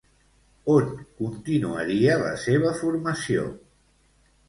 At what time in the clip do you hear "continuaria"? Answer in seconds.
1.19-2.17